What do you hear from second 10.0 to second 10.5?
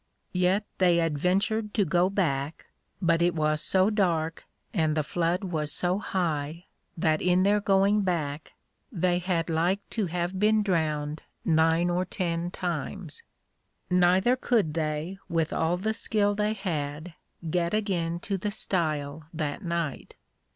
have